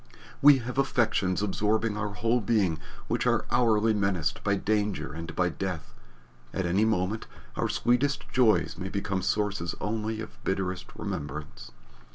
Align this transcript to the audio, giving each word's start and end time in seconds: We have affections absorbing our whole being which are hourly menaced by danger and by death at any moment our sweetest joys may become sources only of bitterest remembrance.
We 0.41 0.57
have 0.57 0.79
affections 0.79 1.43
absorbing 1.43 1.95
our 1.95 2.09
whole 2.15 2.41
being 2.41 2.79
which 3.07 3.27
are 3.27 3.45
hourly 3.51 3.93
menaced 3.93 4.43
by 4.43 4.55
danger 4.55 5.13
and 5.13 5.35
by 5.35 5.49
death 5.49 5.93
at 6.53 6.65
any 6.65 6.85
moment 6.85 7.27
our 7.55 7.69
sweetest 7.69 8.23
joys 8.31 8.77
may 8.79 8.89
become 8.89 9.21
sources 9.21 9.75
only 9.79 10.19
of 10.19 10.43
bitterest 10.43 10.87
remembrance. 10.95 11.69